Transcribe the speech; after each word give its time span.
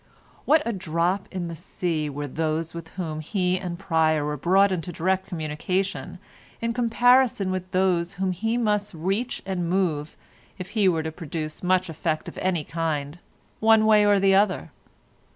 What 0.45 0.63
a 0.65 0.73
drop 0.73 1.27
in 1.29 1.47
the 1.47 1.55
sea 1.55 2.09
were 2.09 2.25
those 2.25 2.73
with 2.73 2.87
whom 2.97 3.19
he 3.19 3.59
and 3.59 3.77
Pryer 3.77 4.25
were 4.25 4.35
brought 4.35 4.71
into 4.71 4.91
direct 4.91 5.27
communication 5.27 6.17
in 6.59 6.73
comparison 6.73 7.51
with 7.51 7.69
those 7.69 8.13
whom 8.13 8.31
he 8.31 8.57
must 8.57 8.95
reach 8.95 9.43
and 9.45 9.69
move 9.69 10.17
if 10.57 10.69
he 10.69 10.89
were 10.89 11.03
to 11.03 11.11
produce 11.11 11.61
much 11.61 11.87
effect 11.87 12.27
of 12.27 12.39
any 12.39 12.63
kind, 12.63 13.19
one 13.59 13.85
way 13.85 14.03
or 14.03 14.17
the 14.19 14.33
other. 14.33 14.71